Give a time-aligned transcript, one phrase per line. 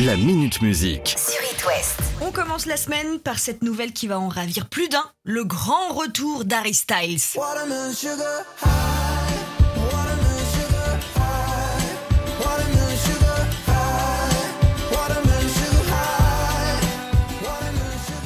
[0.00, 1.14] La Minute Musique.
[1.16, 2.00] sur It West.
[2.20, 5.92] On commence la semaine par cette nouvelle qui va en ravir plus d'un, le grand
[5.92, 7.20] retour d'Harry Styles.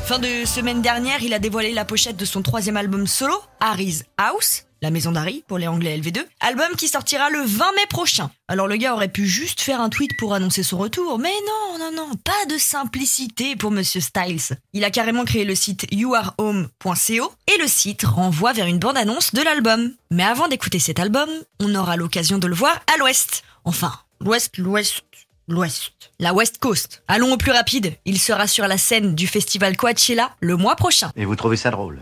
[0.06, 4.04] Fin de semaine dernière, il a dévoilé la pochette de son troisième album solo, Harry's
[4.16, 8.30] House, la maison d'Harry pour les anglais LV2, album qui sortira le 20 mai prochain.
[8.48, 11.78] Alors le gars aurait pu juste faire un tweet pour annoncer son retour, mais non,
[11.78, 14.58] non, non, pas de simplicité pour Monsieur Styles.
[14.72, 19.42] Il a carrément créé le site youarehome.co et le site renvoie vers une bande-annonce de
[19.42, 19.92] l'album.
[20.10, 21.28] Mais avant d'écouter cet album,
[21.60, 23.42] on aura l'occasion de le voir à l'ouest.
[23.64, 25.04] Enfin, l'ouest, l'ouest,
[25.48, 25.92] l'ouest.
[26.20, 27.02] La West Coast.
[27.06, 31.10] Allons au plus rapide, il sera sur la scène du festival Coachella le mois prochain.
[31.16, 32.00] Et vous trouvez ça drôle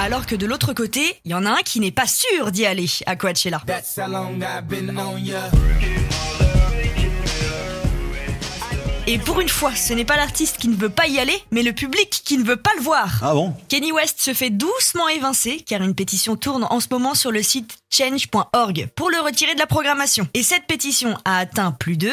[0.00, 2.64] Alors que de l'autre côté, il y en a un qui n'est pas sûr d'y
[2.64, 3.60] aller à Coachella.
[9.06, 11.62] Et pour une fois, ce n'est pas l'artiste qui ne veut pas y aller, mais
[11.62, 13.20] le public qui ne veut pas le voir.
[13.20, 13.52] Ah bon?
[13.68, 17.42] Kenny West se fait doucement évincer car une pétition tourne en ce moment sur le
[17.42, 20.26] site change.org pour le retirer de la programmation.
[20.32, 22.12] Et cette pétition a atteint plus de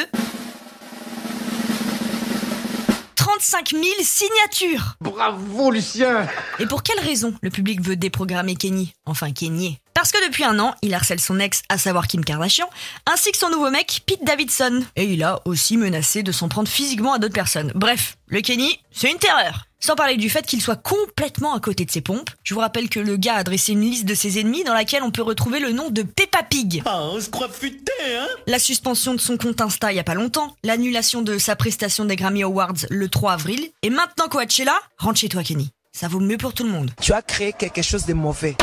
[3.38, 4.96] 35 000 signatures.
[5.00, 6.26] Bravo Lucien
[6.58, 8.94] Et pour quelle raison le public veut déprogrammer Kenny?
[9.06, 9.78] Enfin Kenny.
[9.94, 12.68] Parce que depuis un an, il harcèle son ex, à savoir Kim Kardashian,
[13.06, 14.82] ainsi que son nouveau mec, Pete Davidson.
[14.96, 17.70] Et il a aussi menacé de s'en prendre physiquement à d'autres personnes.
[17.76, 19.67] Bref, le Kenny, c'est une terreur.
[19.80, 22.30] Sans parler du fait qu'il soit complètement à côté de ses pompes.
[22.42, 25.04] Je vous rappelle que le gars a dressé une liste de ses ennemis dans laquelle
[25.04, 26.82] on peut retrouver le nom de Peppa Pig.
[26.84, 28.26] Ah, on se croit futé, hein?
[28.48, 32.04] La suspension de son compte Insta il y a pas longtemps, l'annulation de sa prestation
[32.04, 35.70] des Grammy Awards le 3 avril, et maintenant Coachella, rentre chez toi Kenny.
[35.92, 36.90] Ça vaut mieux pour tout le monde.
[37.00, 38.56] Tu as créé quelque chose de mauvais.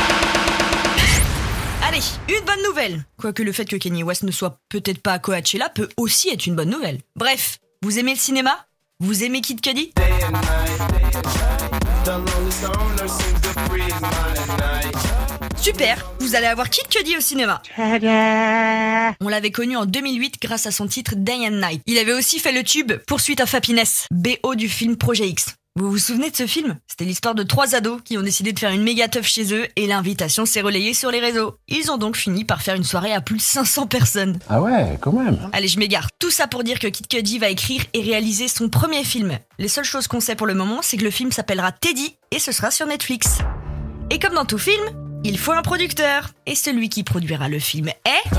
[1.82, 5.18] Allez, une bonne nouvelle Quoique le fait que Kanye West ne soit peut-être pas à
[5.18, 7.00] Coachella peut aussi être une bonne nouvelle.
[7.14, 8.66] Bref, vous aimez le cinéma?
[9.00, 9.92] Vous aimez Kid Cudi?
[15.56, 17.60] Super, vous allez avoir Kid Cudi au cinéma.
[19.20, 21.82] On l'avait connu en 2008 grâce à son titre Day and Night.
[21.86, 25.56] Il avait aussi fait le tube Poursuite of Happiness, BO du film Projet X.
[25.78, 26.78] Vous vous souvenez de ce film?
[26.86, 29.66] C'était l'histoire de trois ados qui ont décidé de faire une méga teuf chez eux
[29.76, 31.58] et l'invitation s'est relayée sur les réseaux.
[31.68, 34.38] Ils ont donc fini par faire une soirée à plus de 500 personnes.
[34.48, 35.50] Ah ouais, quand même.
[35.52, 36.08] Allez, je m'égare.
[36.18, 39.38] Tout ça pour dire que Kid Cudi va écrire et réaliser son premier film.
[39.58, 42.38] Les seules choses qu'on sait pour le moment, c'est que le film s'appellera Teddy et
[42.38, 43.40] ce sera sur Netflix.
[44.08, 44.82] Et comme dans tout film,
[45.24, 46.30] il faut un producteur.
[46.46, 48.30] Et celui qui produira le film est...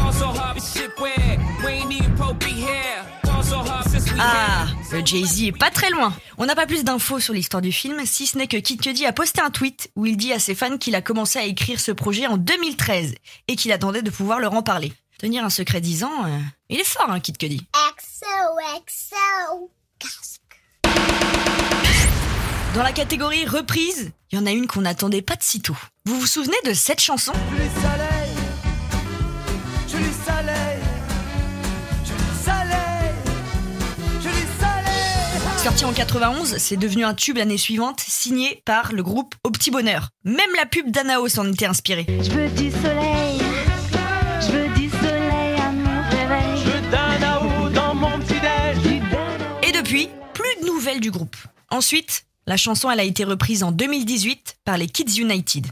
[4.20, 6.14] Ah, le Jay-Z est pas très loin.
[6.38, 9.06] On n'a pas plus d'infos sur l'histoire du film, si ce n'est que Kid Cudi
[9.06, 11.80] a posté un tweet où il dit à ses fans qu'il a commencé à écrire
[11.80, 13.16] ce projet en 2013
[13.48, 14.94] et qu'il attendait de pouvoir leur en parler.
[15.20, 16.40] Tenir un secret 10 ans, euh,
[16.70, 17.66] il est fort, hein, Kid Cudi.
[18.00, 19.72] XOXO.
[22.76, 25.78] Dans la catégorie reprise, il y en a une qu'on n'attendait pas de sitôt.
[26.06, 27.34] Vous vous souvenez de cette chanson?
[27.34, 28.37] Soleil.
[35.68, 39.70] Sorti en 91, c'est devenu un tube l'année suivante, signé par le groupe Au Petit
[39.70, 40.08] Bonheur.
[40.24, 42.06] Même la pub d'Anao s'en était inspirée.
[42.08, 43.42] Je veux du soleil.
[44.40, 46.64] Je veux du soleil à mon réveil.
[46.64, 49.02] Je à haut dans mon petit déj.
[49.62, 51.36] Et depuis, plus de nouvelles du groupe.
[51.70, 55.68] Ensuite, la chanson elle a été reprise en 2018 par les Kids United.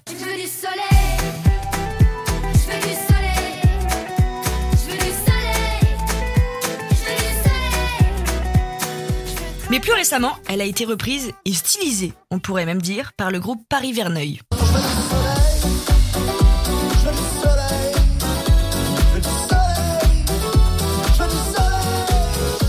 [9.71, 13.39] Mais plus récemment, elle a été reprise et stylisée, on pourrait même dire, par le
[13.39, 14.41] groupe Paris Verneuil.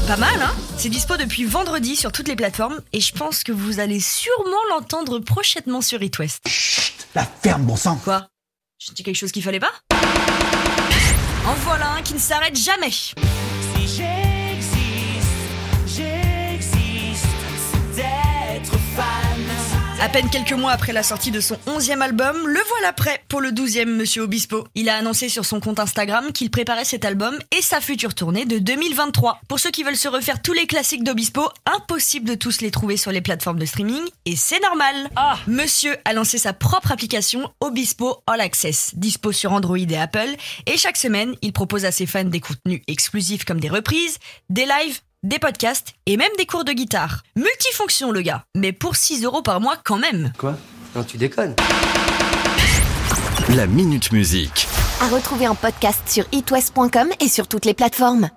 [0.06, 0.54] Pas mal, hein?
[0.78, 4.56] C'est dispo depuis vendredi sur toutes les plateformes et je pense que vous allez sûrement
[4.70, 6.42] l'entendre prochainement sur It West.
[7.14, 8.28] La ferme, bon sang Quoi?
[8.78, 9.72] Je dis quelque chose qu'il fallait pas?
[9.90, 12.90] En voilà un qui ne s'arrête jamais.
[12.90, 13.16] Si
[19.98, 23.40] À peine quelques mois après la sortie de son 11e album, le voilà prêt pour
[23.40, 24.66] le 12e Monsieur Obispo.
[24.74, 28.44] Il a annoncé sur son compte Instagram qu'il préparait cet album et sa future tournée
[28.44, 29.40] de 2023.
[29.48, 32.98] Pour ceux qui veulent se refaire tous les classiques d'Obispo, impossible de tous les trouver
[32.98, 35.08] sur les plateformes de streaming et c'est normal.
[35.46, 40.76] Monsieur a lancé sa propre application Obispo All Access, dispo sur Android et Apple et
[40.76, 44.18] chaque semaine, il propose à ses fans des contenus exclusifs comme des reprises,
[44.50, 47.22] des lives, des podcasts et même des cours de guitare.
[47.36, 50.32] Multifonction le gars, mais pour 6 euros par mois quand même.
[50.38, 50.56] Quoi?
[50.94, 51.54] Non, tu déconnes.
[53.54, 54.66] La Minute Musique.
[55.00, 58.30] À retrouver en podcast sur itwest.com et sur toutes les plateformes.